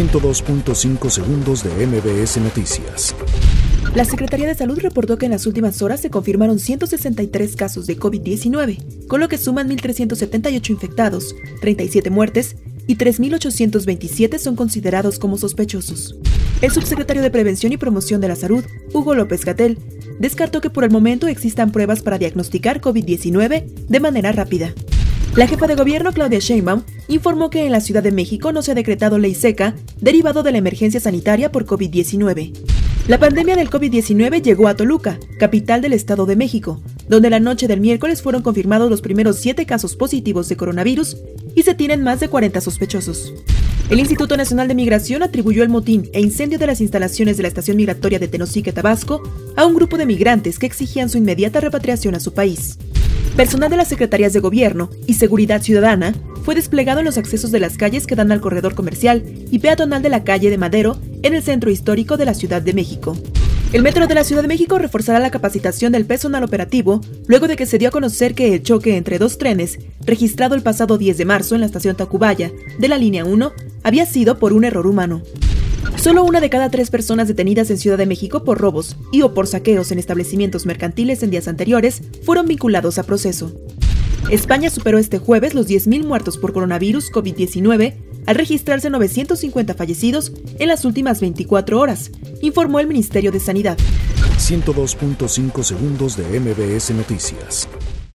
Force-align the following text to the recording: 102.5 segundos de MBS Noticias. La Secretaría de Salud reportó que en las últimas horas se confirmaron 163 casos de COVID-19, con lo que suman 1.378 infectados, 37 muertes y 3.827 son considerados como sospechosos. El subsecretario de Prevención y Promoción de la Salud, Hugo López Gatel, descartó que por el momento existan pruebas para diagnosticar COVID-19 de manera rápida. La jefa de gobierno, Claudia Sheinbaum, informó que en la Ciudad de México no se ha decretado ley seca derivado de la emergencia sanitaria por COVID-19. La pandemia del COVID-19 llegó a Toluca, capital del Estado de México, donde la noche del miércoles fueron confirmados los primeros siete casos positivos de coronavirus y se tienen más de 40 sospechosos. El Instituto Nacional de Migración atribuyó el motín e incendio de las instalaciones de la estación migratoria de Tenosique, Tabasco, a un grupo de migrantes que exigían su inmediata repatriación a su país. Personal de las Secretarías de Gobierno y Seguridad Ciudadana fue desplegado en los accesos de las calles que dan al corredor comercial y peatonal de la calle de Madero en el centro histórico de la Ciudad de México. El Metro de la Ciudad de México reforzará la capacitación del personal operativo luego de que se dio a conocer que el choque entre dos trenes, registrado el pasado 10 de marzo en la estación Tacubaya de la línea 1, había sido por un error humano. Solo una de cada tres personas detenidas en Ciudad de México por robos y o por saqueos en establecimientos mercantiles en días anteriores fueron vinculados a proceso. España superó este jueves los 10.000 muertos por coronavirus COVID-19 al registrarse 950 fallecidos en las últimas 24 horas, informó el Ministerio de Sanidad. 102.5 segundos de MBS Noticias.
102.5 0.00 1.10
segundos 1.10 1.62
de 1.62 1.86
MBS 1.86 2.38
Noticias. 2.38 3.14
La 3.94 4.06
Secretaría 4.06 4.46
de 4.46 4.54
Salud 4.54 4.78
reportó 4.78 5.18
que 5.18 5.26
en 5.26 5.32
las 5.32 5.46
últimas 5.46 5.82
horas 5.82 6.00
se 6.00 6.08
confirmaron 6.08 6.58
163 6.58 7.54
casos 7.54 7.86
de 7.86 7.98
COVID-19, 7.98 9.06
con 9.08 9.20
lo 9.20 9.28
que 9.28 9.36
suman 9.36 9.68
1.378 9.68 10.70
infectados, 10.70 11.34
37 11.60 12.08
muertes 12.08 12.56
y 12.86 12.96
3.827 12.96 14.38
son 14.38 14.56
considerados 14.56 15.18
como 15.18 15.36
sospechosos. 15.36 16.16
El 16.62 16.70
subsecretario 16.70 17.22
de 17.22 17.30
Prevención 17.30 17.72
y 17.72 17.76
Promoción 17.76 18.22
de 18.22 18.28
la 18.28 18.36
Salud, 18.36 18.64
Hugo 18.94 19.14
López 19.14 19.44
Gatel, 19.44 19.78
descartó 20.18 20.62
que 20.62 20.70
por 20.70 20.84
el 20.84 20.90
momento 20.90 21.26
existan 21.26 21.72
pruebas 21.72 22.00
para 22.00 22.16
diagnosticar 22.16 22.80
COVID-19 22.80 23.66
de 23.66 24.00
manera 24.00 24.32
rápida. 24.32 24.72
La 25.36 25.46
jefa 25.46 25.68
de 25.68 25.76
gobierno, 25.76 26.12
Claudia 26.12 26.40
Sheinbaum, 26.40 26.82
informó 27.06 27.50
que 27.50 27.64
en 27.64 27.70
la 27.70 27.80
Ciudad 27.80 28.02
de 28.02 28.10
México 28.10 28.52
no 28.52 28.62
se 28.62 28.72
ha 28.72 28.74
decretado 28.74 29.16
ley 29.16 29.36
seca 29.36 29.76
derivado 30.00 30.42
de 30.42 30.50
la 30.50 30.58
emergencia 30.58 30.98
sanitaria 30.98 31.52
por 31.52 31.66
COVID-19. 31.66 32.52
La 33.06 33.18
pandemia 33.18 33.54
del 33.54 33.70
COVID-19 33.70 34.42
llegó 34.42 34.66
a 34.66 34.74
Toluca, 34.74 35.20
capital 35.38 35.82
del 35.82 35.92
Estado 35.92 36.26
de 36.26 36.34
México, 36.34 36.80
donde 37.08 37.30
la 37.30 37.38
noche 37.38 37.68
del 37.68 37.80
miércoles 37.80 38.22
fueron 38.22 38.42
confirmados 38.42 38.90
los 38.90 39.02
primeros 39.02 39.36
siete 39.36 39.66
casos 39.66 39.94
positivos 39.94 40.48
de 40.48 40.56
coronavirus 40.56 41.16
y 41.54 41.62
se 41.62 41.74
tienen 41.74 42.02
más 42.02 42.18
de 42.18 42.28
40 42.28 42.60
sospechosos. 42.60 43.32
El 43.88 44.00
Instituto 44.00 44.36
Nacional 44.36 44.66
de 44.66 44.74
Migración 44.74 45.22
atribuyó 45.22 45.62
el 45.62 45.68
motín 45.68 46.10
e 46.12 46.20
incendio 46.20 46.58
de 46.58 46.66
las 46.66 46.80
instalaciones 46.80 47.36
de 47.36 47.44
la 47.44 47.48
estación 47.48 47.76
migratoria 47.76 48.18
de 48.18 48.28
Tenosique, 48.28 48.72
Tabasco, 48.72 49.22
a 49.56 49.64
un 49.64 49.74
grupo 49.74 49.96
de 49.96 50.06
migrantes 50.06 50.58
que 50.58 50.66
exigían 50.66 51.08
su 51.08 51.18
inmediata 51.18 51.60
repatriación 51.60 52.16
a 52.16 52.20
su 52.20 52.32
país. 52.32 52.78
Personal 53.40 53.70
de 53.70 53.78
las 53.78 53.88
Secretarías 53.88 54.34
de 54.34 54.40
Gobierno 54.40 54.90
y 55.06 55.14
Seguridad 55.14 55.62
Ciudadana 55.62 56.14
fue 56.44 56.54
desplegado 56.54 56.98
en 56.98 57.06
los 57.06 57.16
accesos 57.16 57.50
de 57.50 57.58
las 57.58 57.78
calles 57.78 58.06
que 58.06 58.14
dan 58.14 58.30
al 58.32 58.42
corredor 58.42 58.74
comercial 58.74 59.24
y 59.50 59.60
peatonal 59.60 60.02
de 60.02 60.10
la 60.10 60.24
calle 60.24 60.50
de 60.50 60.58
Madero 60.58 60.98
en 61.22 61.34
el 61.34 61.42
centro 61.42 61.70
histórico 61.70 62.18
de 62.18 62.26
la 62.26 62.34
Ciudad 62.34 62.60
de 62.60 62.74
México. 62.74 63.16
El 63.72 63.82
Metro 63.82 64.06
de 64.06 64.14
la 64.14 64.24
Ciudad 64.24 64.42
de 64.42 64.48
México 64.48 64.78
reforzará 64.78 65.20
la 65.20 65.30
capacitación 65.30 65.90
del 65.90 66.04
personal 66.04 66.44
operativo 66.44 67.00
luego 67.28 67.48
de 67.48 67.56
que 67.56 67.64
se 67.64 67.78
dio 67.78 67.88
a 67.88 67.92
conocer 67.92 68.34
que 68.34 68.52
el 68.52 68.62
choque 68.62 68.98
entre 68.98 69.18
dos 69.18 69.38
trenes, 69.38 69.78
registrado 70.04 70.54
el 70.54 70.62
pasado 70.62 70.98
10 70.98 71.16
de 71.16 71.24
marzo 71.24 71.54
en 71.54 71.62
la 71.62 71.66
estación 71.66 71.96
Tacubaya 71.96 72.52
de 72.78 72.88
la 72.88 72.98
línea 72.98 73.24
1, 73.24 73.52
había 73.84 74.04
sido 74.04 74.38
por 74.38 74.52
un 74.52 74.64
error 74.64 74.86
humano. 74.86 75.22
Solo 76.00 76.24
una 76.24 76.40
de 76.40 76.48
cada 76.48 76.70
tres 76.70 76.88
personas 76.88 77.28
detenidas 77.28 77.68
en 77.68 77.76
Ciudad 77.76 77.98
de 77.98 78.06
México 78.06 78.42
por 78.42 78.58
robos 78.58 78.96
y 79.12 79.20
o 79.20 79.34
por 79.34 79.46
saqueos 79.46 79.92
en 79.92 79.98
establecimientos 79.98 80.64
mercantiles 80.64 81.22
en 81.22 81.30
días 81.30 81.46
anteriores 81.46 82.00
fueron 82.24 82.46
vinculados 82.46 82.98
a 82.98 83.02
proceso. 83.02 83.52
España 84.30 84.70
superó 84.70 84.96
este 84.96 85.18
jueves 85.18 85.52
los 85.52 85.68
10.000 85.68 86.02
muertos 86.06 86.38
por 86.38 86.54
coronavirus 86.54 87.12
COVID-19 87.12 87.96
al 88.24 88.34
registrarse 88.34 88.88
950 88.88 89.74
fallecidos 89.74 90.32
en 90.58 90.68
las 90.68 90.86
últimas 90.86 91.20
24 91.20 91.78
horas, 91.78 92.10
informó 92.40 92.80
el 92.80 92.86
Ministerio 92.86 93.30
de 93.30 93.40
Sanidad. 93.40 93.76
102.5 94.38 95.62
segundos 95.62 96.16
de 96.16 96.40
MBS 96.40 96.92
Noticias. 96.92 97.68